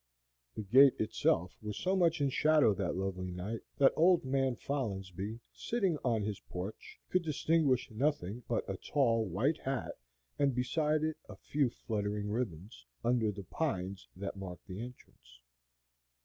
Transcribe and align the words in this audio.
The 0.55 0.63
gate 0.63 0.95
itself 0.97 1.55
was 1.61 1.77
so 1.77 1.95
much 1.95 2.21
in 2.21 2.31
shadow 2.31 2.73
that 2.73 2.95
lovely 2.95 3.29
night, 3.29 3.59
that 3.77 3.93
"old 3.95 4.25
man 4.25 4.55
Folinsbee," 4.55 5.41
sitting 5.53 5.95
on 6.03 6.23
his 6.23 6.39
porch, 6.39 6.99
could 7.11 7.21
distinguish 7.21 7.91
nothing 7.91 8.41
but 8.47 8.67
a 8.67 8.77
tall 8.77 9.27
white 9.29 9.59
hat 9.59 9.99
and 10.39 10.55
beside 10.55 11.03
it 11.03 11.17
a 11.29 11.35
few 11.35 11.69
fluttering 11.69 12.31
ribbons, 12.31 12.83
under 13.03 13.31
the 13.31 13.43
pines 13.43 14.07
that 14.15 14.37
marked 14.37 14.65
the 14.65 14.79
entrance. 14.81 15.41